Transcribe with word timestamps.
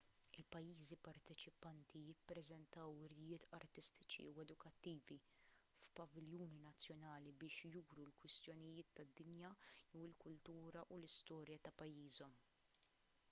il-pajjiżi 0.41 0.95
parteċipanti 1.07 1.99
jippreżentaw 2.05 2.93
wirjiet 3.01 3.43
artistiċi 3.57 4.23
u 4.29 4.31
edukattivi 4.43 5.17
f'paviljuni 5.81 6.57
nazzjonali 6.63 7.33
biex 7.43 7.59
juru 7.77 8.07
kwistjonijiet 8.23 8.89
tad-dinja 9.01 9.51
jew 9.75 10.07
il-kultura 10.07 10.87
u 10.97 10.97
l-istorja 11.03 11.61
ta' 11.69 11.75
pajjiżhom 11.83 12.35